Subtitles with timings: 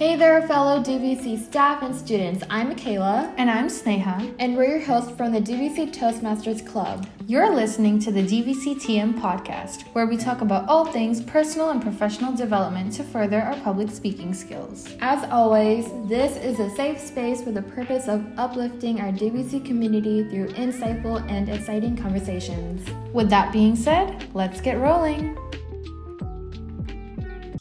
[0.00, 2.42] Hey there, fellow DVC staff and students.
[2.48, 3.34] I'm Michaela.
[3.36, 4.34] And I'm Sneha.
[4.38, 7.06] And we're your hosts from the DVC Toastmasters Club.
[7.26, 11.82] You're listening to the DVC TM podcast, where we talk about all things personal and
[11.82, 14.88] professional development to further our public speaking skills.
[15.02, 20.26] As always, this is a safe space for the purpose of uplifting our DVC community
[20.30, 22.88] through insightful and exciting conversations.
[23.12, 25.36] With that being said, let's get rolling.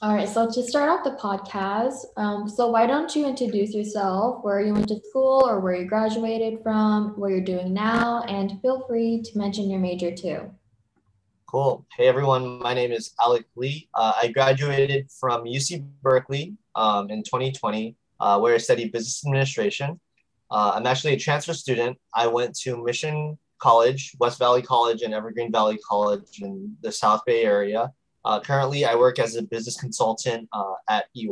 [0.01, 4.45] All right, so to start off the podcast, um, so why don't you introduce yourself,
[4.45, 8.61] where you went to school or where you graduated from, what you're doing now, and
[8.61, 10.49] feel free to mention your major too.
[11.47, 11.85] Cool.
[11.97, 13.89] Hey everyone, my name is Alec Li.
[13.93, 19.99] Uh, I graduated from UC Berkeley um, in 2020, uh, where I studied business administration.
[20.49, 21.97] Uh, I'm actually a transfer student.
[22.13, 27.25] I went to Mission College, West Valley College, and Evergreen Valley College in the South
[27.25, 27.91] Bay area.
[28.29, 31.27] Uh, currently, I work as a business consultant uh, at EY.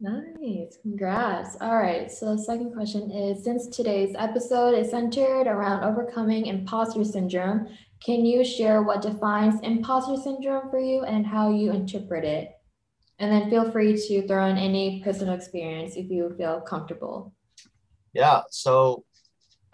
[0.00, 1.58] Nice, congrats.
[1.60, 7.04] All right, so the second question is Since today's episode is centered around overcoming imposter
[7.04, 7.68] syndrome,
[8.02, 12.52] can you share what defines imposter syndrome for you and how you interpret it?
[13.18, 17.34] And then feel free to throw in any personal experience if you feel comfortable.
[18.14, 19.04] Yeah, so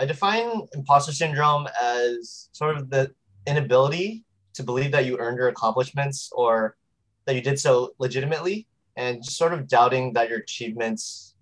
[0.00, 3.14] I define imposter syndrome as sort of the
[3.46, 4.25] inability
[4.56, 6.76] to believe that you earned your accomplishments or
[7.26, 11.34] that you did so legitimately and just sort of doubting that your achievements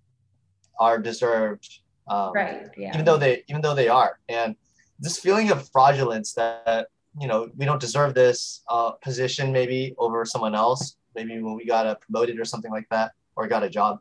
[0.79, 2.93] are deserved um, right yeah.
[2.93, 4.19] even though they even though they are.
[4.29, 4.55] And
[4.99, 6.87] this feeling of fraudulence that
[7.19, 11.65] you know we don't deserve this uh, position maybe over someone else maybe when we
[11.65, 13.99] got a promoted or something like that or got a job.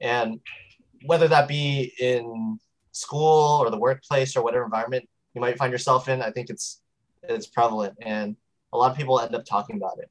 [0.00, 0.40] And
[1.06, 2.58] whether that be in
[2.90, 6.80] school or the workplace or whatever environment you might find yourself in i think it's
[7.28, 7.96] it's prevalent.
[8.00, 8.36] And
[8.72, 10.10] a lot of people end up talking about it.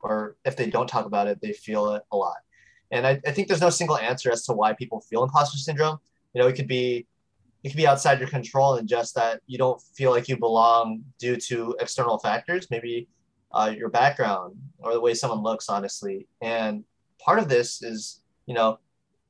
[0.00, 2.36] Or if they don't talk about it they feel it a lot.
[2.90, 5.98] And I, I think there's no single answer as to why people feel imposter syndrome.
[6.34, 7.06] You know it could be
[7.64, 11.02] it could be outside your control and just that you don't feel like you belong
[11.18, 13.08] due to external factors maybe
[13.52, 16.28] uh, your background or the way someone looks honestly.
[16.42, 16.84] And
[17.18, 18.78] part of this is you know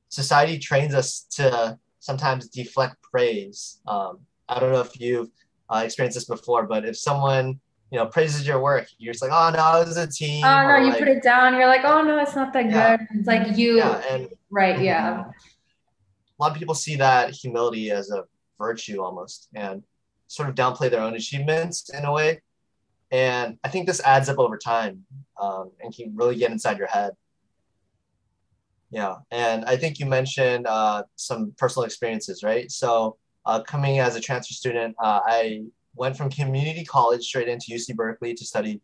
[0.08, 3.80] society trains us to sometimes deflect praise.
[3.86, 5.30] Um, i don't know if you've
[5.70, 7.58] uh, experienced this before but if someone
[7.90, 8.88] you know, praises your work.
[8.98, 10.44] You're just like, oh no, it was a team.
[10.44, 11.54] Oh no, you like, put it down.
[11.54, 12.96] You're like, oh no, it's not that yeah.
[12.96, 13.06] good.
[13.14, 14.80] It's like you, yeah, and, right?
[14.80, 15.24] Yeah.
[16.38, 18.24] A lot of people see that humility as a
[18.58, 19.82] virtue almost, and
[20.26, 22.42] sort of downplay their own achievements in a way.
[23.10, 25.06] And I think this adds up over time,
[25.40, 27.12] um, and can really get inside your head.
[28.90, 32.70] Yeah, and I think you mentioned uh, some personal experiences, right?
[32.70, 33.16] So,
[33.46, 35.62] uh, coming as a transfer student, uh, I
[35.96, 38.80] went from community college straight into UC Berkeley to study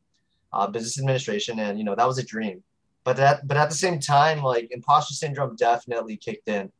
[0.53, 2.62] uh, business administration, and you know that was a dream.
[3.05, 6.71] But that, but at the same time, like imposter syndrome definitely kicked in.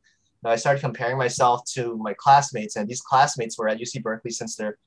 [0.43, 4.31] Know, I started comparing myself to my classmates, and these classmates were at UC Berkeley
[4.31, 4.77] since their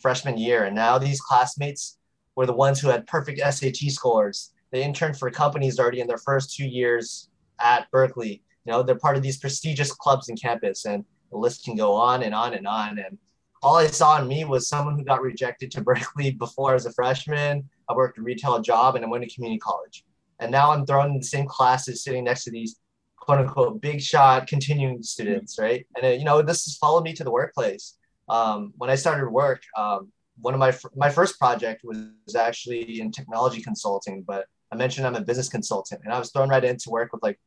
[0.00, 1.98] freshman year, and now these classmates
[2.36, 4.52] were the ones who had perfect SAT scores.
[4.70, 7.28] They interned for companies already in their first two years
[7.58, 8.42] at Berkeley.
[8.64, 11.94] You know, they're part of these prestigious clubs in campus, and the list can go
[11.94, 12.98] on and on and on.
[12.98, 13.18] And
[13.62, 16.92] all I saw in me was someone who got rejected to Berkeley before as a
[16.92, 17.68] freshman.
[17.88, 20.04] I worked a retail job and I went to community college.
[20.38, 22.76] And now I'm thrown in the same classes sitting next to these
[23.16, 25.86] quote unquote big shot continuing students, right?
[25.96, 27.96] And, it, you know, this has followed me to the workplace.
[28.28, 30.10] Um, when I started work, um,
[30.40, 35.16] one of my, my first project was actually in technology consulting, but I mentioned I'm
[35.16, 37.38] a business consultant and I was thrown right into work with like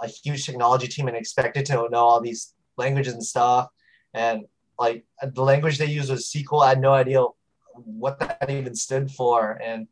[0.00, 3.68] a huge technology team and expected to know all these languages and stuff.
[4.14, 4.44] And
[4.80, 6.64] like the language they used was SQL.
[6.64, 7.22] I had no idea
[7.74, 9.86] what that even stood for, and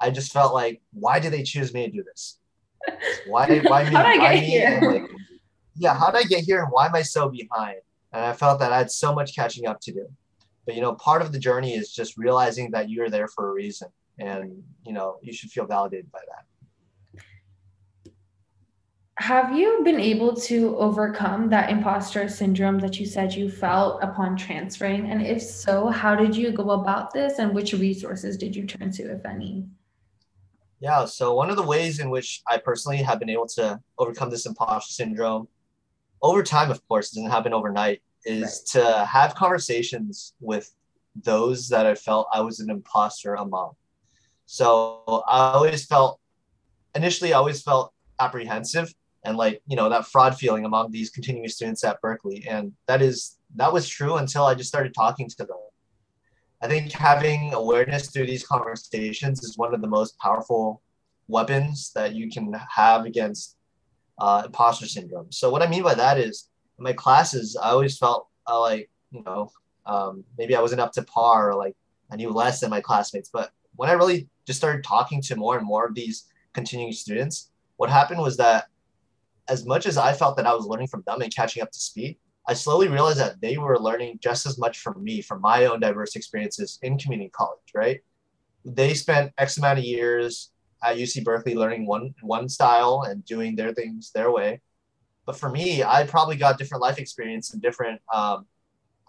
[0.00, 2.38] I just felt like, why did they choose me to do this?
[3.28, 3.60] Why?
[3.68, 3.94] Why me?
[3.94, 4.80] I get here?
[4.82, 5.10] Like,
[5.76, 7.78] yeah, how did I get here, and why am I so behind?
[8.12, 10.08] And I felt that I had so much catching up to do.
[10.66, 13.52] But you know, part of the journey is just realizing that you're there for a
[13.52, 13.88] reason,
[14.18, 16.44] and you know, you should feel validated by that
[19.18, 24.36] have you been able to overcome that imposter syndrome that you said you felt upon
[24.36, 25.10] transferring?
[25.10, 28.90] And if so, how did you go about this and which resources did you turn
[28.92, 29.66] to, if any?
[30.80, 34.30] Yeah, so one of the ways in which I personally have been able to overcome
[34.30, 35.46] this imposter syndrome
[36.22, 38.42] over time, of course, doesn't happen overnight, is
[38.74, 38.82] right.
[38.82, 40.74] to have conversations with
[41.14, 43.72] those that I felt I was an imposter among.
[44.46, 46.18] So I always felt,
[46.94, 48.94] initially, I always felt apprehensive
[49.24, 53.02] and like you know that fraud feeling among these continuing students at berkeley and that
[53.02, 55.56] is that was true until i just started talking to them
[56.60, 60.82] i think having awareness through these conversations is one of the most powerful
[61.28, 63.56] weapons that you can have against
[64.18, 65.30] uh, imposter syndrome.
[65.30, 66.48] So what I mean by that is
[66.78, 69.50] in my classes, I always felt uh, like you know
[69.86, 71.74] um, maybe I wasn't up to par or like
[72.10, 73.30] I knew less than my classmates.
[73.32, 77.50] But when I really just started talking to more and more of these continuing students,
[77.76, 78.66] what happened was that
[79.48, 81.78] as much as I felt that I was learning from them and catching up to
[81.78, 85.66] speed, I slowly realized that they were learning just as much from me, from my
[85.66, 88.00] own diverse experiences in community college, right?
[88.64, 90.50] They spent X amount of years
[90.82, 94.60] at UC Berkeley learning one one style and doing their things their way.
[95.24, 98.46] But for me, I probably got different life experience and different um,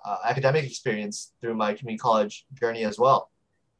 [0.05, 3.31] uh, academic experience through my community college journey as well.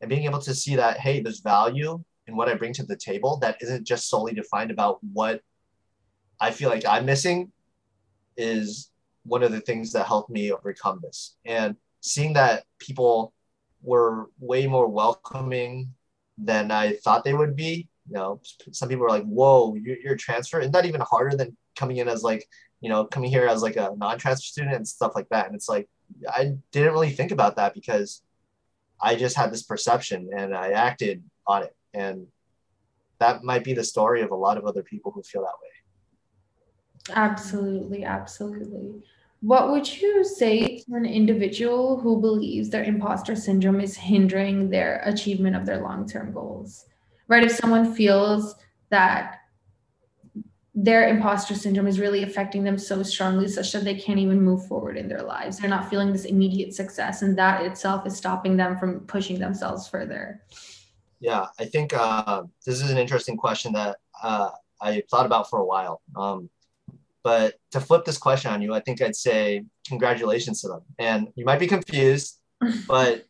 [0.01, 2.95] And being able to see that, hey, there's value in what I bring to the
[2.95, 5.41] table that isn't just solely defined about what
[6.43, 7.53] I feel like I'm missing
[8.35, 8.91] is
[9.23, 11.37] one of the things that helped me overcome this.
[11.45, 13.33] And seeing that people
[13.81, 15.93] were way more welcoming
[16.37, 17.87] than I thought they would be.
[18.09, 18.41] You know,
[18.71, 21.97] some people were like, "Whoa, you're, you're a transfer." Isn't that even harder than coming
[21.97, 22.45] in as like,
[22.81, 25.45] you know, coming here as like a non-transfer student and stuff like that?
[25.47, 25.87] And it's like,
[26.27, 28.21] I didn't really think about that because
[29.01, 31.75] I just had this perception and I acted on it.
[31.93, 32.27] And
[33.19, 35.72] that might be the story of a lot of other people who feel that way.
[37.11, 39.03] Absolutely, absolutely.
[39.41, 45.01] What would you say to an individual who believes their imposter syndrome is hindering their
[45.03, 46.85] achievement of their long term goals?
[47.27, 47.43] Right?
[47.43, 48.55] If someone feels
[48.89, 49.39] that
[50.75, 54.65] their imposter syndrome is really affecting them so strongly, such that they can't even move
[54.65, 58.57] forward in their lives, they're not feeling this immediate success, and that itself is stopping
[58.57, 60.41] them from pushing themselves further.
[61.19, 64.49] Yeah, I think uh, this is an interesting question that uh,
[64.81, 66.01] I thought about for a while.
[66.15, 66.49] Um,
[67.23, 70.81] but to flip this question on you, I think I'd say congratulations to them.
[70.99, 72.39] And you might be confused,
[72.87, 73.25] but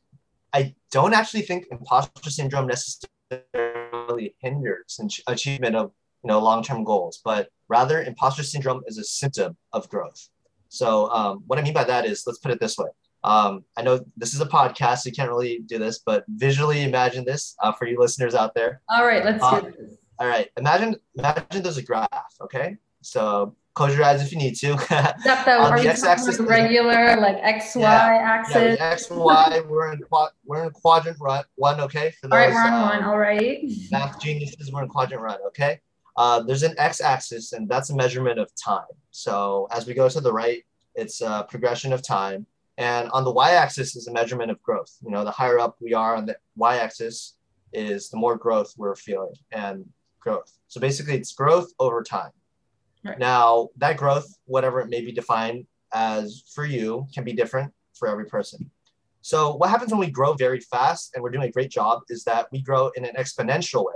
[0.53, 5.91] I don't actually think imposter syndrome necessarily hinders achievement of
[6.23, 10.29] you know long-term goals, but rather imposter syndrome is a symptom of growth.
[10.69, 12.89] So um, what I mean by that is, let's put it this way.
[13.23, 16.83] Um, I know this is a podcast, so you can't really do this, but visually
[16.83, 18.81] imagine this uh, for you listeners out there.
[18.89, 19.97] All right, let's uh, do this.
[20.19, 22.09] All right, imagine imagine there's a graph.
[22.41, 24.73] Okay, so close your eyes if you need to.
[24.73, 28.77] Except the x-axis, regular like x y yeah, axis.
[28.79, 29.61] Yeah, x y.
[29.67, 31.79] We're in quad, we're in quadrant run, one.
[31.79, 32.11] Okay.
[32.21, 33.03] For those, all right, we're on um, one.
[33.03, 33.63] All right.
[33.91, 35.39] Math geniuses, we're in quadrant run.
[35.47, 35.79] Okay.
[36.15, 38.85] Uh, there's an x-axis, and that's a measurement of time.
[39.09, 42.45] So as we go to the right, it's a progression of time,
[42.77, 44.95] and on the y-axis is a measurement of growth.
[45.03, 47.35] You know, the higher up we are on the y-axis,
[47.73, 49.85] is the more growth we're feeling and
[50.19, 50.57] growth.
[50.67, 52.31] So basically, it's growth over time.
[53.03, 53.19] Right.
[53.19, 58.07] Now, that growth, whatever it may be defined as for you, can be different for
[58.07, 58.69] every person.
[59.21, 62.23] So, what happens when we grow very fast and we're doing a great job is
[62.25, 63.93] that we grow in an exponential way.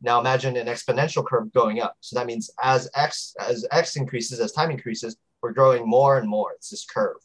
[0.00, 1.96] Now, imagine an exponential curve going up.
[2.00, 6.28] So that means as x as x increases, as time increases, we're growing more and
[6.28, 6.52] more.
[6.52, 7.16] It's this curve.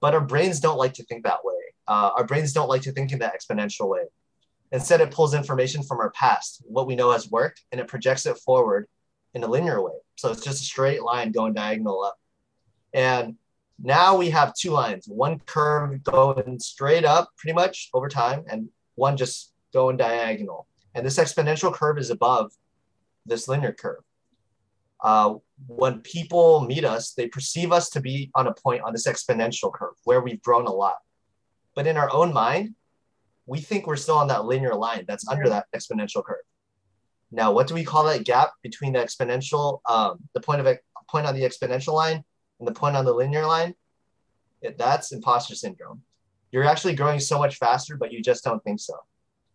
[0.00, 1.54] But our brains don't like to think that way.
[1.88, 4.04] Uh, our brains don't like to think in that exponential way.
[4.72, 8.24] Instead, it pulls information from our past, what we know has worked, and it projects
[8.24, 8.86] it forward
[9.34, 9.92] in a linear way.
[10.16, 12.18] So it's just a straight line going diagonal up.
[12.92, 13.36] And
[13.82, 18.68] now we have two lines, one curve going straight up pretty much over time, and
[18.96, 20.66] one just going diagonal.
[20.94, 22.52] And this exponential curve is above
[23.24, 24.02] this linear curve.
[25.02, 25.34] Uh,
[25.66, 29.72] when people meet us, they perceive us to be on a point on this exponential
[29.72, 30.96] curve where we've grown a lot.
[31.74, 32.74] But in our own mind,
[33.46, 36.44] we think we're still on that linear line that's under that exponential curve.
[37.32, 40.78] Now, what do we call that gap between the exponential, um, the point of a
[41.08, 42.24] point on the exponential line
[42.58, 43.74] and the point on the linear line?
[44.62, 46.02] It, that's imposter syndrome.
[46.50, 48.94] You're actually growing so much faster, but you just don't think so.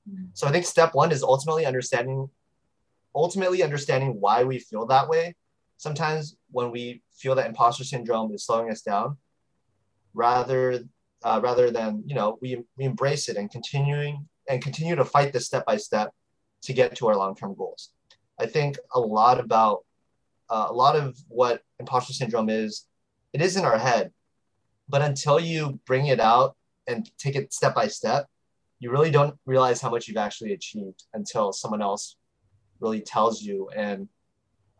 [0.09, 0.25] Mm-hmm.
[0.33, 2.29] So I think step one is ultimately understanding,
[3.13, 5.35] ultimately understanding why we feel that way.
[5.77, 9.17] Sometimes when we feel that imposter syndrome is slowing us down,
[10.13, 10.79] rather
[11.23, 15.33] uh, rather than you know we, we embrace it and continuing and continue to fight
[15.33, 16.13] this step by step
[16.65, 17.91] to get to our long-term goals.
[18.39, 19.85] I think a lot about
[20.49, 22.87] uh, a lot of what imposter syndrome is,
[23.33, 24.11] it is in our head,
[24.87, 26.55] but until you bring it out
[26.87, 28.27] and take it step by step,
[28.79, 32.17] you really don't realize how much you've actually achieved until someone else
[32.79, 34.07] really tells you and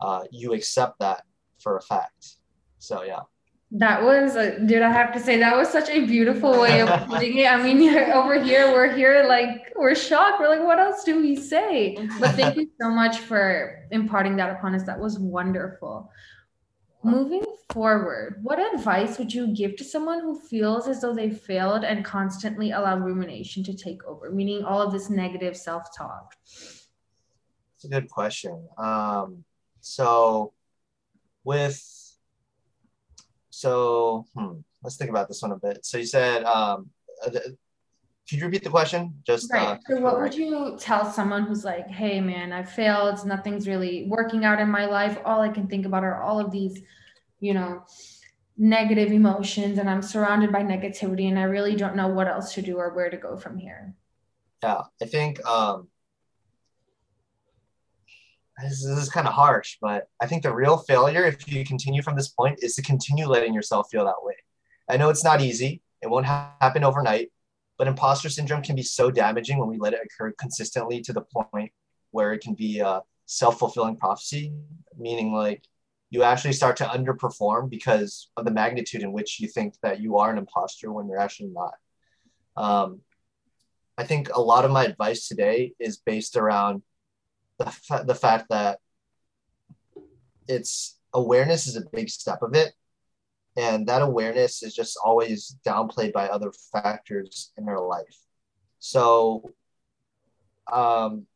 [0.00, 1.24] uh, you accept that
[1.58, 2.36] for a fact.
[2.78, 3.22] So yeah.
[3.72, 6.88] That was, a, dude, I have to say, that was such a beautiful way of
[7.08, 7.50] putting it.
[7.50, 10.40] I mean, over here, we're here, like, we're shocked.
[10.40, 11.96] We're like, what else do we say?
[12.20, 14.84] But thank you so much for imparting that upon us.
[14.84, 16.10] That was wonderful.
[17.02, 21.84] Moving forward, what advice would you give to someone who feels as though they failed
[21.84, 26.34] and constantly allow rumination to take over, meaning all of this negative self talk?
[26.44, 28.66] It's a good question.
[28.78, 29.44] Um,
[29.80, 30.52] so,
[31.44, 32.05] with
[33.56, 35.86] so hmm, let's think about this one a bit.
[35.86, 36.90] So you said, um,
[37.24, 39.14] uh, could you repeat the question?
[39.26, 39.68] Just right.
[39.68, 43.24] Uh, so, what would you tell someone who's like, "Hey, man, I failed.
[43.24, 45.16] Nothing's really working out in my life.
[45.24, 46.82] All I can think about are all of these,
[47.40, 47.84] you know,
[48.58, 52.62] negative emotions, and I'm surrounded by negativity, and I really don't know what else to
[52.62, 53.94] do or where to go from here."
[54.62, 55.88] Yeah, I think um,
[58.62, 62.16] this, is kind of harsh, but I think the real failure, if you continue from
[62.16, 64.34] this point, is to continue letting yourself feel that way.
[64.88, 67.30] I know it's not easy, it won't ha- happen overnight,
[67.78, 71.22] but imposter syndrome can be so damaging when we let it occur consistently to the
[71.22, 71.70] point
[72.12, 74.52] where it can be a self fulfilling prophecy,
[74.96, 75.62] meaning like
[76.10, 80.16] you actually start to underperform because of the magnitude in which you think that you
[80.18, 81.74] are an imposter when you're actually not.
[82.56, 83.00] Um,
[83.98, 86.82] I think a lot of my advice today is based around
[87.58, 88.78] the, fa- the fact that
[90.48, 92.72] it's awareness is a big step of it.
[93.56, 98.18] And that awareness is just always downplayed by other factors in their life.
[98.78, 99.50] So
[100.70, 101.26] um,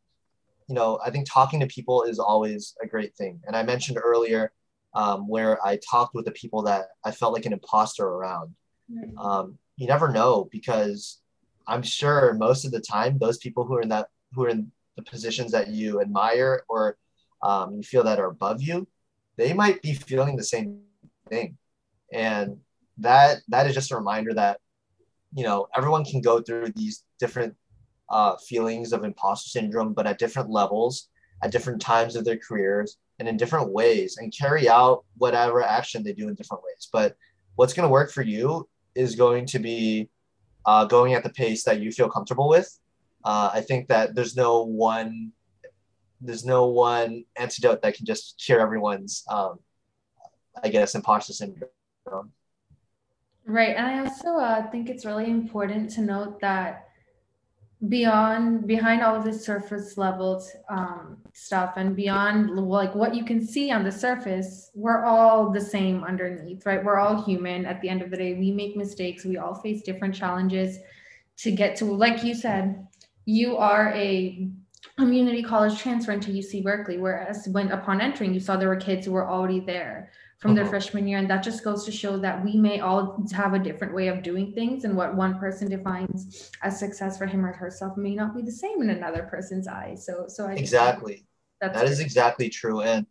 [0.70, 3.40] you know i think talking to people is always a great thing.
[3.46, 4.52] And i mentioned earlier
[4.94, 8.54] um, where i talked with the people that i felt like an imposter around.
[9.18, 11.20] Um, you never know because
[11.66, 14.70] i'm sure most of the time those people who are in that who are in
[14.96, 16.96] the positions that you admire or
[17.42, 18.86] um, you feel that are above you,
[19.36, 20.80] they might be feeling the same
[21.28, 21.56] thing.
[22.12, 22.58] And
[22.98, 24.60] that that is just a reminder that
[25.32, 27.54] you know everyone can go through these different
[28.10, 31.08] uh, feelings of imposter syndrome, but at different levels,
[31.42, 36.02] at different times of their careers, and in different ways, and carry out whatever action
[36.02, 36.88] they do in different ways.
[36.92, 37.16] But
[37.54, 40.10] what's going to work for you is going to be
[40.66, 42.79] uh, going at the pace that you feel comfortable with
[43.24, 45.32] uh, I think that there's no one
[46.20, 49.58] there's no one antidote that can just cure everyone's um,
[50.62, 51.70] I guess imposter syndrome.
[53.46, 56.90] Right, and I also uh, think it's really important to note that
[57.88, 63.44] beyond behind all of the surface level um, stuff and beyond like what you can
[63.44, 66.84] see on the surface we're all the same underneath right?
[66.84, 67.64] We're all human.
[67.64, 69.24] At the end of the day we make mistakes.
[69.24, 70.78] We all face different challenges
[71.38, 72.86] to get to like you said
[73.24, 74.48] you are a
[74.98, 79.06] community college transfer into UC Berkeley, whereas when upon entering, you saw there were kids
[79.06, 80.10] who were already there
[80.40, 80.70] from their uh-huh.
[80.70, 81.18] freshman year.
[81.18, 84.22] And that just goes to show that we may all have a different way of
[84.22, 84.84] doing things.
[84.84, 88.50] And what one person defines as success for him or herself may not be the
[88.50, 90.04] same in another person's eyes.
[90.06, 91.26] So, so I exactly.
[91.60, 92.80] That's that is exactly true.
[92.80, 93.06] And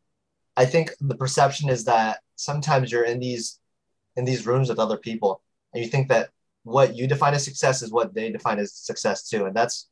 [0.58, 3.60] I think the perception is that sometimes you're in these
[4.16, 5.42] in these rooms with other people
[5.74, 6.32] and you think that
[6.64, 9.46] what you define as success is what they define as success too.
[9.46, 9.88] And that's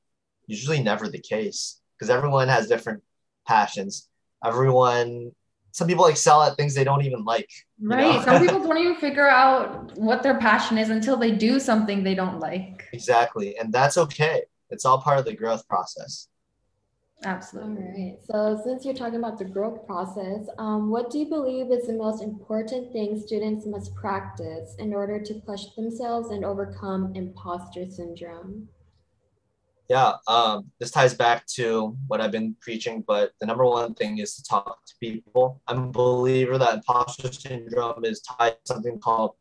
[0.47, 3.03] usually never the case because everyone has different
[3.45, 4.09] passions.
[4.43, 5.31] Everyone,
[5.71, 7.49] some people excel at things they don't even like.
[7.81, 8.23] Right.
[8.23, 12.15] some people don't even figure out what their passion is until they do something they
[12.15, 12.85] don't like.
[12.93, 13.57] Exactly.
[13.57, 14.43] And that's okay.
[14.69, 16.27] It's all part of the growth process.
[17.23, 17.83] Absolutely.
[17.83, 18.17] All right.
[18.57, 21.93] So, since you're talking about the growth process, um, what do you believe is the
[21.93, 28.67] most important thing students must practice in order to push themselves and overcome imposter syndrome?
[29.89, 34.17] Yeah, um, this ties back to what I've been preaching, but the number one thing
[34.17, 35.61] is to talk to people.
[35.67, 39.31] I'm a believer that imposter syndrome is tied to something called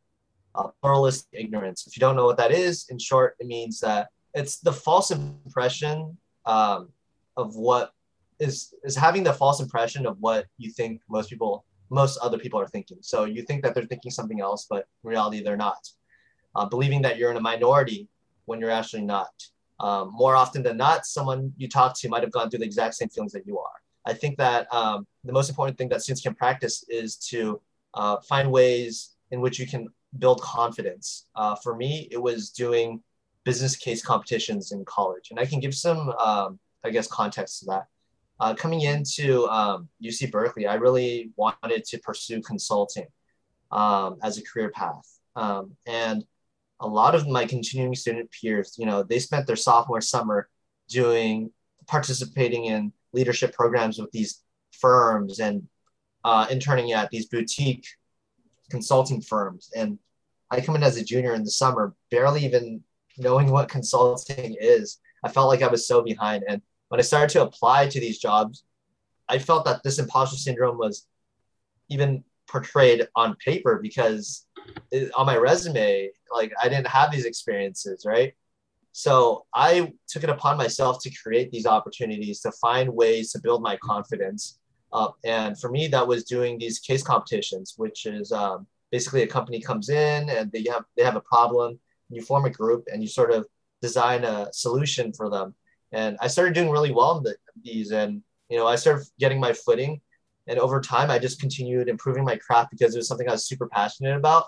[0.54, 1.86] uh, pluralistic ignorance.
[1.86, 5.10] If you don't know what that is, in short, it means that it's the false
[5.10, 6.90] impression um,
[7.36, 7.92] of what
[8.38, 12.60] is is having the false impression of what you think most people, most other people
[12.60, 12.98] are thinking.
[13.00, 15.88] So you think that they're thinking something else, but in reality they're not.
[16.54, 18.08] Uh, believing that you're in a minority
[18.44, 19.30] when you're actually not
[19.80, 22.94] um, more often than not, someone you talk to might have gone through the exact
[22.94, 23.76] same feelings that you are.
[24.06, 27.60] I think that um, the most important thing that students can practice is to
[27.94, 31.26] uh, find ways in which you can build confidence.
[31.34, 33.02] Uh, for me, it was doing
[33.44, 37.66] business case competitions in college, and I can give some, um, I guess, context to
[37.66, 37.86] that.
[38.38, 39.48] Uh, coming into
[40.02, 43.06] UC um, Berkeley, I really wanted to pursue consulting
[43.72, 46.24] um, as a career path, um, and
[46.80, 50.48] a lot of my continuing student peers, you know, they spent their sophomore summer
[50.88, 51.50] doing
[51.86, 54.42] participating in leadership programs with these
[54.72, 55.66] firms and
[56.24, 57.86] uh, interning at these boutique
[58.70, 59.70] consulting firms.
[59.74, 59.98] And
[60.50, 62.82] I come in as a junior in the summer, barely even
[63.18, 64.98] knowing what consulting is.
[65.24, 66.44] I felt like I was so behind.
[66.48, 68.64] And when I started to apply to these jobs,
[69.28, 71.06] I felt that this imposter syndrome was
[71.88, 74.45] even portrayed on paper because
[75.16, 78.34] on my resume, like I didn't have these experiences, right?
[78.92, 83.62] So I took it upon myself to create these opportunities to find ways to build
[83.62, 84.58] my confidence
[85.24, 89.60] and for me, that was doing these case competitions, which is um, basically a company
[89.60, 91.78] comes in and they have they have a problem.
[92.08, 93.46] You form a group and you sort of
[93.82, 95.54] design a solution for them.
[95.92, 99.40] And I started doing really well in the, these, and you know, I started getting
[99.40, 100.00] my footing.
[100.46, 103.46] And over time, I just continued improving my craft because it was something I was
[103.46, 104.46] super passionate about.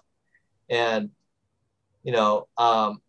[0.68, 1.10] And
[2.02, 3.00] you know, um,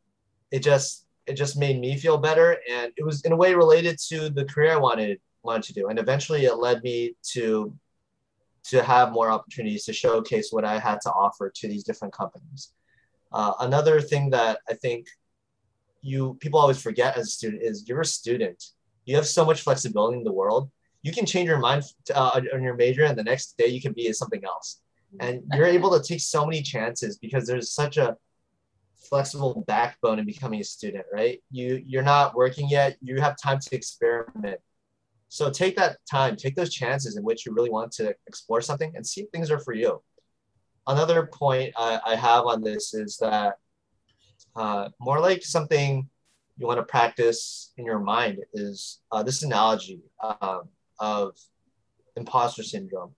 [0.52, 4.00] it just it just made me feel better, and it was in a way related
[4.10, 5.88] to the career I wanted wanted to do.
[5.88, 7.74] And eventually, it led me to
[8.66, 12.74] to have more opportunities to showcase what I had to offer to these different companies.
[13.32, 15.08] Uh, another thing that I think
[16.02, 18.64] you people always forget as a student is you're a student.
[19.06, 20.70] You have so much flexibility in the world.
[21.02, 23.94] You can change your mind uh, on your major, and the next day you can
[23.94, 24.82] be something else.
[25.20, 28.16] And you're able to take so many chances because there's such a
[28.96, 31.42] flexible backbone in becoming a student, right?
[31.52, 32.98] You you're not working yet.
[33.02, 34.60] You have time to experiment.
[35.30, 38.92] So take that time, take those chances in which you really want to explore something
[38.96, 40.02] and see if things are for you.
[40.88, 43.56] Another point I, I have on this is that
[44.56, 46.10] uh, more like something
[46.58, 50.02] you want to practice in your mind is uh, this analogy
[50.42, 50.64] um,
[51.00, 51.38] of
[52.18, 53.14] imposter syndrome.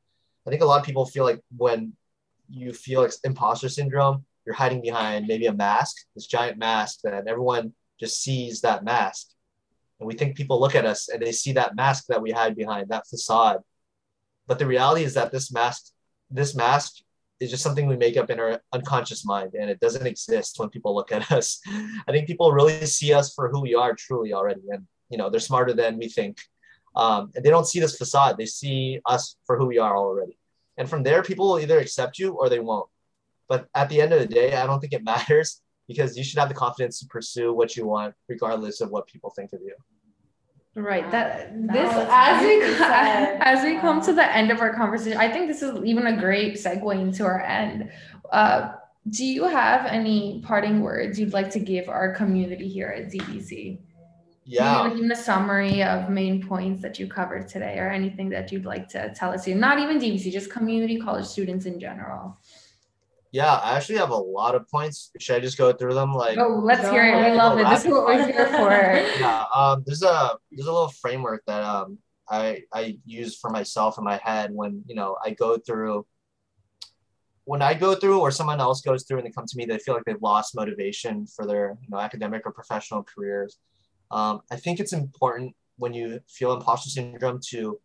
[0.46, 1.94] I think a lot of people feel like when
[2.50, 7.28] you feel like imposter syndrome, you're hiding behind maybe a mask, this giant mask that
[7.28, 9.28] everyone just sees that mask.
[10.00, 12.56] And we think people look at us and they see that mask that we hide
[12.56, 13.60] behind that facade.
[14.48, 15.92] But the reality is that this mask
[16.32, 16.96] this mask
[17.40, 20.70] is just something we make up in our unconscious mind and it doesn't exist when
[20.70, 21.60] people look at us.
[21.68, 24.62] I think people really see us for who we are truly already.
[24.70, 26.38] And you know they're smarter than we think
[26.96, 30.38] um, and they don't see this facade they see us for who we are already
[30.78, 32.90] and from there people will either accept you or they won't
[33.48, 36.40] but at the end of the day i don't think it matters because you should
[36.40, 39.76] have the confidence to pursue what you want regardless of what people think of you
[40.74, 41.10] Right.
[41.12, 42.62] That That this was as we
[43.42, 46.18] as we come to the end of our conversation, I think this is even a
[46.18, 47.92] great segue into our end.
[48.32, 48.72] Uh,
[49.10, 53.80] do you have any parting words you'd like to give our community here at DVC?
[54.44, 58.52] Yeah Maybe even a summary of main points that you covered today, or anything that
[58.52, 59.56] you'd like to tell us here.
[59.56, 62.38] Not even DVC, just community college students in general.
[63.34, 66.38] yeah i actually have a lot of points should i just go through them like
[66.38, 67.16] Oh, let's hear it.
[67.32, 67.68] We love it.
[67.74, 68.72] This is what we're here for.
[69.26, 70.18] yeah um there's a
[70.52, 71.90] there's a little framework that um
[72.40, 72.44] i
[72.80, 75.96] i use for myself in my head when you know i go through
[77.52, 79.80] when i go through or someone else goes through and they come to me they
[79.86, 83.52] feel like they've lost motivation for their you know academic or professional careers
[84.12, 87.80] um, i think it's important when you feel imposter syndrome to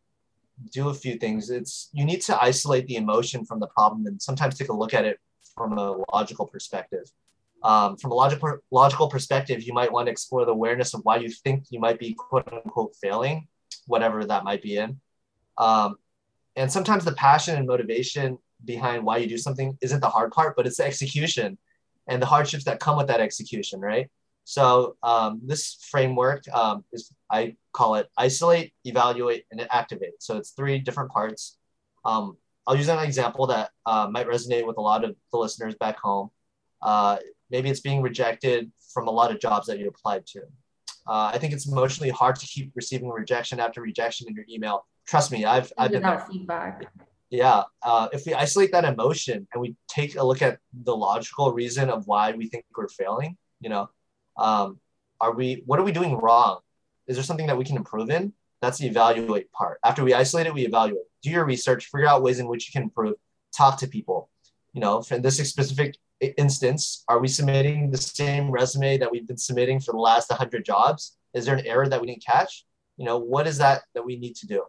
[0.73, 4.21] do a few things it's you need to isolate the emotion from the problem and
[4.21, 5.19] sometimes take a look at it
[5.55, 7.11] from a logical perspective
[7.63, 11.17] um, from a logical logical perspective, you might want to explore the awareness of why
[11.17, 13.49] you think you might be quote unquote failing,
[13.87, 15.01] whatever that might be in.
[15.59, 15.97] Um,
[16.55, 20.55] and sometimes the passion and motivation behind why you do something isn't the hard part,
[20.57, 21.59] but it's the execution
[22.07, 24.11] and the hardships that come with that execution, right?
[24.49, 30.23] So um, this framework um, is I call it isolate, evaluate, and activate.
[30.23, 31.59] So it's three different parts.
[32.05, 35.75] Um, I'll use an example that uh, might resonate with a lot of the listeners
[35.75, 36.31] back home.
[36.81, 37.17] Uh,
[37.51, 40.43] maybe it's being rejected from a lot of jobs that you applied to.
[41.09, 44.87] Uh, I think it's emotionally hard to keep receiving rejection after rejection in your email.
[45.09, 46.21] Trust me, I've I've been there.
[46.21, 46.85] Feedback.
[47.31, 47.65] Yeah.
[47.83, 51.91] Uh, if we isolate that emotion and we take a look at the logical reason
[51.91, 53.89] of why we think we're failing, you know,
[54.39, 54.79] um,
[55.21, 56.61] are we what are we doing wrong?
[57.07, 58.33] Is there something that we can improve in?
[58.61, 59.79] That's the evaluate part.
[59.85, 61.05] After we isolate it, we evaluate.
[61.23, 63.15] Do your research, figure out ways in which you can improve,
[63.57, 64.31] talk to people.
[64.73, 69.37] You know, in this specific instance, are we submitting the same resume that we've been
[69.37, 71.17] submitting for the last 100 jobs?
[71.35, 72.65] Is there an error that we didn't catch?
[72.97, 74.65] You know, what is that that we need to do?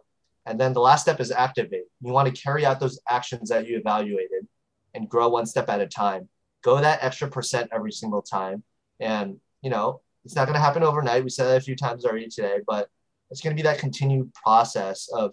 [0.46, 1.84] And then the last step is activate.
[2.00, 4.46] You want to carry out those actions that you evaluated
[4.94, 6.28] and grow one step at a time.
[6.62, 8.62] Go that extra percent every single time.
[8.98, 11.24] And, you know, it's not going to happen overnight.
[11.24, 12.88] We said that a few times already today, but
[13.30, 15.32] it's going to be that continued process of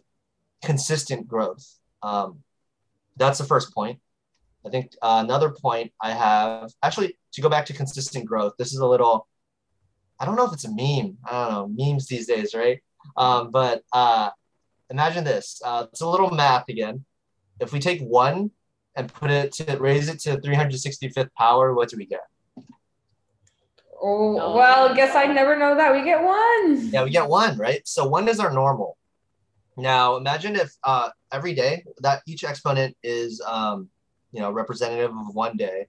[0.63, 1.65] consistent growth.
[2.01, 2.39] Um,
[3.17, 3.99] that's the first point.
[4.65, 8.53] I think uh, another point I have actually to go back to consistent growth.
[8.57, 9.27] This is a little,
[10.19, 11.17] I don't know if it's a meme.
[11.25, 12.81] I don't know memes these days, right?
[13.15, 14.31] Um, but uh,
[14.89, 15.61] imagine this.
[15.63, 17.05] Uh, it's a little math again.
[17.59, 18.51] If we take one
[18.95, 22.21] and put it to raise it to 365th power, what do we get?
[24.07, 25.91] Oh well, guess I never know that.
[25.91, 26.89] We get one.
[26.91, 27.81] Yeah, we get one, right?
[27.87, 28.97] So one is our normal.
[29.77, 33.89] Now imagine if uh, every day that each exponent is um,
[34.31, 35.87] you know representative of one day.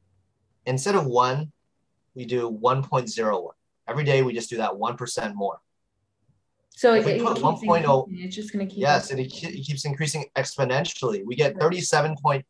[0.65, 1.53] Instead of one,
[2.15, 3.51] we do 1.01.
[3.87, 5.61] Every day we just do that 1% more.
[6.71, 8.79] So If it, we it put keeps 1.0 increasing, it's just gonna keep.
[8.79, 11.23] Yes, and it, it keeps increasing exponentially.
[11.25, 12.45] We get 37.8.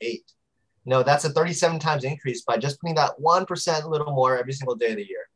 [0.85, 4.53] No, that's a 37 times increase by just putting that 1% a little more every
[4.53, 5.29] single day of the year.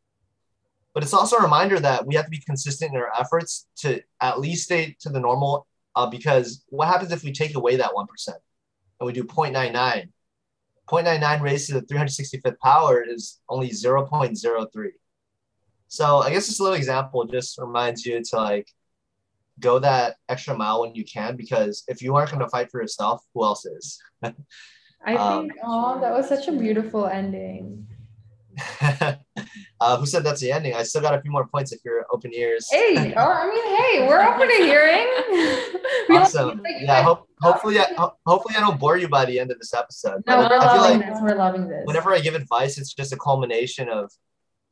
[0.94, 4.03] But it's also a reminder that we have to be consistent in our efforts to
[4.20, 5.66] at least stay to the normal.
[5.96, 10.09] Uh, because what happens if we take away that 1% and we do 0.99?
[10.88, 14.88] 0.99 raised to the 365th power is only 0.03.
[15.88, 18.68] So I guess this little example just reminds you to like
[19.59, 22.81] go that extra mile when you can because if you aren't going to fight for
[22.81, 24.00] yourself, who else is?
[25.05, 27.87] I Um, think, oh, that was such a beautiful ending.
[29.81, 30.75] uh, who said that's the ending?
[30.75, 32.69] I still got a few more points if you're open ears.
[32.71, 35.77] Hey, oh, I mean, hey, we're open to hearing.
[36.11, 36.61] Awesome.
[36.62, 37.03] like- Yeah.
[37.03, 40.23] Hope, hopefully, I, ho- hopefully I don't bore you by the end of this episode.
[40.27, 41.19] No, But we're I feel loving like this.
[41.23, 41.83] We're loving this.
[41.87, 44.11] whenever I give advice, it's just a culmination of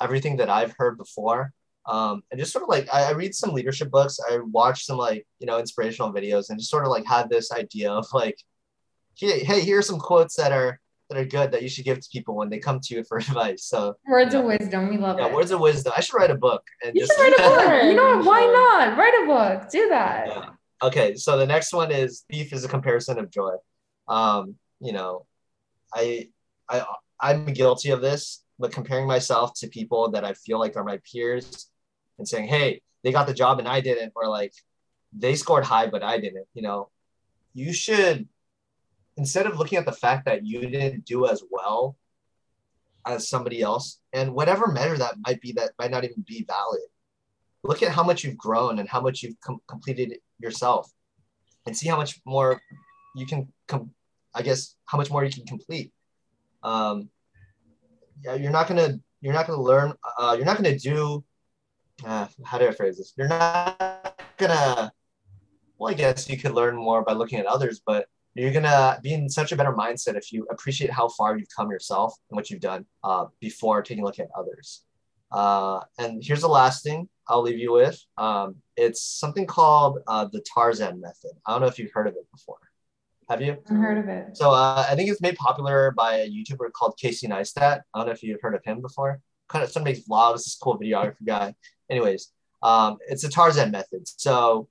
[0.00, 1.52] everything that I've heard before.
[1.86, 4.98] Um, and just sort of like I, I read some leadership books, I watch some
[4.98, 8.36] like you know inspirational videos, and just sort of like had this idea of like,
[9.16, 12.00] hey, hey, here are some quotes that are that are good that you should give
[12.00, 13.64] to people when they come to you for advice.
[13.64, 14.40] So words Yeah.
[14.40, 15.32] of wisdom, we love yeah, it.
[15.32, 15.92] words of wisdom.
[15.96, 17.84] I should write a book and you just should write a book.
[17.84, 18.22] You know?
[18.22, 18.40] Why
[18.86, 18.98] not?
[18.98, 19.70] Write a book.
[19.70, 20.26] Do that.
[20.28, 20.50] Yeah.
[20.80, 23.54] Okay, so the next one is thief is a comparison of joy.
[24.06, 25.26] Um, you know,
[25.94, 26.28] I
[26.68, 26.84] I
[27.20, 31.00] I'm guilty of this, but comparing myself to people that I feel like are my
[31.10, 31.66] peers
[32.18, 34.52] and saying, "Hey, they got the job and I didn't," or like
[35.12, 36.46] they scored high but I didn't.
[36.54, 36.90] You know,
[37.54, 38.28] you should
[39.18, 41.96] instead of looking at the fact that you didn't do as well
[43.04, 46.80] as somebody else, and whatever measure that might be, that might not even be valid.
[47.64, 50.90] Look at how much you've grown and how much you've com- completed yourself,
[51.66, 52.62] and see how much more
[53.14, 53.48] you can.
[54.34, 55.92] I guess how much more you can complete.
[56.62, 57.10] Um,
[58.24, 59.94] yeah, you're not gonna you're not gonna learn.
[60.18, 61.24] Uh, you're not gonna do.
[62.04, 63.14] Uh, how do I phrase this?
[63.16, 64.92] You're not gonna.
[65.78, 68.06] Well, I guess you could learn more by looking at others, but
[68.38, 71.70] you're gonna be in such a better mindset if you appreciate how far you've come
[71.70, 74.84] yourself and what you've done uh, before taking a look at others.
[75.30, 78.00] Uh, and here's the last thing I'll leave you with.
[78.16, 81.32] Um, it's something called uh, the Tarzan method.
[81.46, 82.58] I don't know if you've heard of it before.
[83.28, 83.58] Have you?
[83.70, 84.36] I've heard of it.
[84.36, 87.82] So uh, I think it's made popular by a YouTuber called Casey Neistat.
[87.92, 89.20] I don't know if you've heard of him before.
[89.48, 90.44] Kind of some makes vlogs.
[90.44, 91.54] This cool videographer guy.
[91.90, 94.08] Anyways, um, it's the Tarzan method.
[94.08, 94.68] So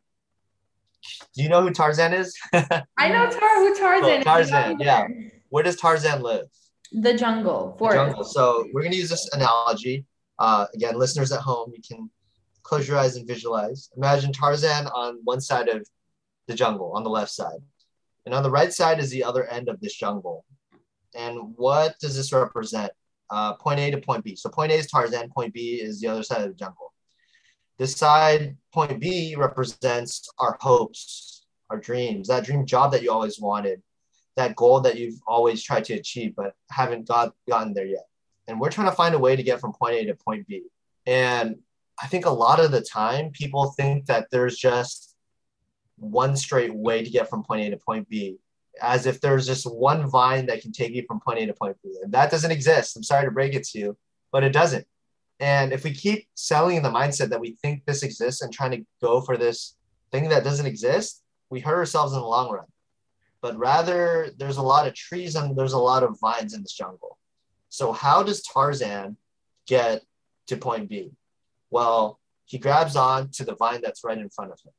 [1.35, 2.35] do you know who Tarzan is?
[2.53, 4.19] I know Tar who Tarzan.
[4.19, 4.23] is.
[4.23, 5.07] Tarzan, yeah.
[5.49, 6.47] Where does Tarzan live?
[6.91, 7.95] The jungle, The forest.
[7.97, 8.23] jungle.
[8.23, 10.05] So we're gonna use this analogy.
[10.39, 12.09] Uh, again, listeners at home, you can
[12.63, 13.89] close your eyes and visualize.
[13.97, 15.87] Imagine Tarzan on one side of
[16.47, 17.59] the jungle, on the left side,
[18.25, 20.45] and on the right side is the other end of this jungle.
[21.15, 22.91] And what does this represent?
[23.29, 24.35] Uh, point A to point B.
[24.37, 25.29] So point A is Tarzan.
[25.29, 26.86] Point B is the other side of the jungle.
[27.77, 33.39] This side, point B, represents our hopes, our dreams, that dream job that you always
[33.39, 33.81] wanted,
[34.35, 38.07] that goal that you've always tried to achieve but haven't got gotten there yet.
[38.47, 40.63] And we're trying to find a way to get from point A to point B.
[41.05, 41.57] And
[42.01, 45.15] I think a lot of the time people think that there's just
[45.97, 48.37] one straight way to get from point A to point B,
[48.81, 51.77] as if there's just one vine that can take you from point A to point
[51.83, 51.95] B.
[52.01, 52.95] And that doesn't exist.
[52.95, 53.97] I'm sorry to break it to you,
[54.31, 54.87] but it doesn't.
[55.39, 58.71] And if we keep selling in the mindset that we think this exists and trying
[58.71, 59.75] to go for this
[60.11, 62.65] thing that doesn't exist, we hurt ourselves in the long run.
[63.41, 66.73] But rather, there's a lot of trees and there's a lot of vines in this
[66.73, 67.17] jungle.
[67.69, 69.17] So, how does Tarzan
[69.67, 70.01] get
[70.47, 71.11] to point B?
[71.69, 74.71] Well, he grabs on to the vine that's right in front of him.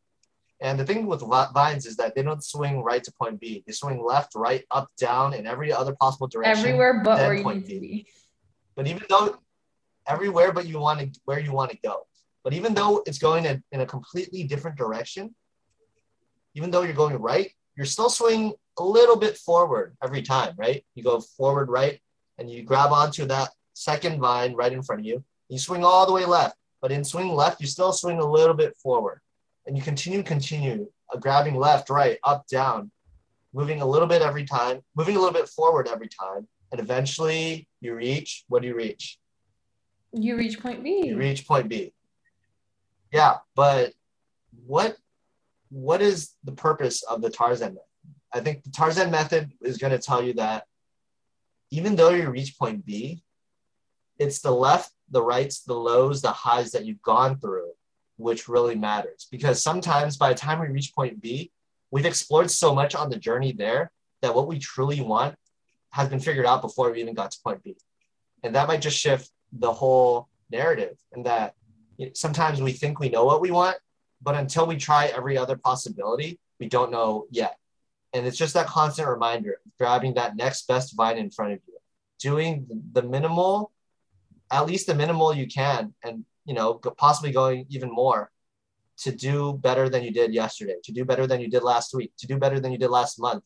[0.61, 3.62] And the thing with vines is that they don't swing right to point B.
[3.64, 6.59] They swing left, right, up, down, in every other possible direction.
[6.59, 7.87] Everywhere but where you point need to B.
[7.87, 8.07] be.
[8.75, 9.38] But even though
[10.09, 12.07] everywhere but you want to where you want to go.
[12.44, 15.35] But even though it's going in, in a completely different direction,
[16.55, 20.85] even though you're going right, you're still swinging a little bit forward every time, right?
[20.94, 22.01] You go forward right
[22.38, 25.25] and you grab onto that second vine right in front of you.
[25.49, 28.55] You swing all the way left, but in swing left, you still swing a little
[28.55, 29.21] bit forward.
[29.66, 32.90] And you continue, continue, uh, grabbing left, right, up, down,
[33.53, 36.47] moving a little bit every time, moving a little bit forward every time.
[36.73, 39.18] And eventually you reach, what do you reach?
[40.12, 41.07] You reach point B.
[41.07, 41.92] you reach point B.
[43.12, 43.92] Yeah, but
[44.66, 44.97] what
[45.71, 47.83] what is the purpose of the Tarzan method?
[48.33, 50.64] I think the Tarzan method is going to tell you that
[51.71, 53.23] even though you reach point B,
[54.18, 57.71] it's the left, the rights, the lows, the highs that you've gone through,
[58.16, 59.29] which really matters.
[59.31, 61.51] Because sometimes by the time we reach point B,
[61.90, 63.90] we've explored so much on the journey there
[64.23, 65.37] that what we truly want
[65.90, 67.77] has been figured out before we even got to point B.
[68.42, 71.55] And that might just shift the whole narrative and that
[72.15, 73.77] sometimes we think we know what we want
[74.23, 77.57] but until we try every other possibility, we don't know yet.
[78.13, 81.61] And it's just that constant reminder of grabbing that next best vine in front of
[81.67, 81.79] you,
[82.19, 83.71] doing the minimal,
[84.51, 88.31] at least the minimal you can, and you know, possibly going even more
[88.99, 92.13] to do better than you did yesterday, to do better than you did last week,
[92.19, 93.45] to do better than you did last month,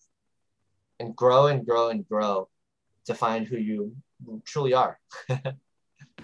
[1.01, 2.49] and grow and grow and grow
[3.05, 3.95] to find who you
[4.45, 4.99] truly are.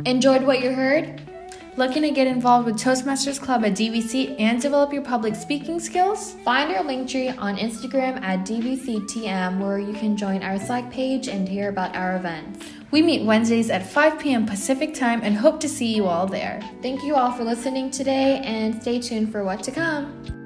[0.07, 1.21] Enjoyed what you heard?
[1.77, 6.35] Looking to get involved with Toastmasters Club at DVC and develop your public speaking skills?
[6.45, 11.29] Find our link tree on Instagram at DVCTM where you can join our Slack page
[11.29, 12.67] and hear about our events.
[12.91, 14.47] We meet Wednesdays at 5 p.m.
[14.47, 16.61] Pacific time and hope to see you all there.
[16.81, 20.38] Thank you all for listening today and stay tuned for what to come.